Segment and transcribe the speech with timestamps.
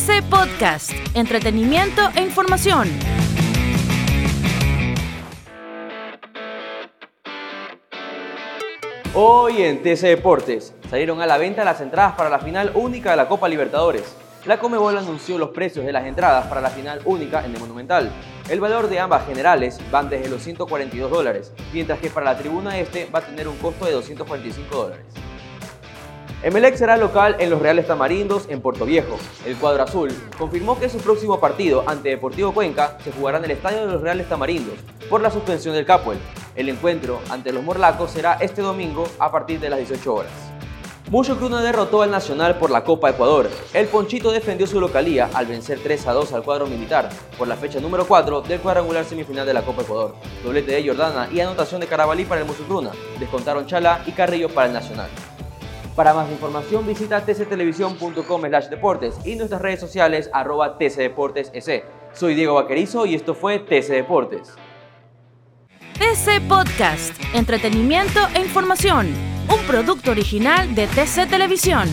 [0.00, 2.88] TC Podcast, entretenimiento e información.
[9.12, 13.18] Hoy en TC Deportes salieron a la venta las entradas para la final única de
[13.18, 14.16] la Copa Libertadores.
[14.46, 18.10] La Comebol anunció los precios de las entradas para la final única en el Monumental.
[18.48, 22.78] El valor de ambas generales van desde los 142 dólares, mientras que para la tribuna
[22.78, 25.04] este va a tener un costo de 245 dólares.
[26.42, 29.18] Emelec será local en los Reales Tamarindos en Puerto Viejo.
[29.44, 33.50] El cuadro azul confirmó que su próximo partido ante Deportivo Cuenca se jugará en el
[33.50, 34.78] estadio de los Reales Tamarindos
[35.10, 36.18] por la suspensión del Capuel.
[36.56, 40.32] El encuentro ante los Morlacos será este domingo a partir de las 18 horas.
[41.10, 43.50] Mucho Cruna derrotó al Nacional por la Copa Ecuador.
[43.74, 47.56] El Ponchito defendió su localía al vencer 3 a 2 al cuadro militar por la
[47.56, 50.14] fecha número 4 del cuadrangular semifinal de la Copa Ecuador.
[50.42, 52.92] Doblete de Jordana y anotación de Carabalí para el Musucruna.
[53.18, 55.10] Descontaron Chala y Carrillo para el Nacional.
[56.00, 61.84] Para más información visita tctelevisión.com deportes y nuestras redes sociales arroba tcdeportesec.
[62.14, 64.54] Soy Diego Vaquerizo y esto fue TC Deportes.
[65.98, 69.08] TC Podcast, entretenimiento e información,
[69.54, 71.86] un producto original de TC Televisión.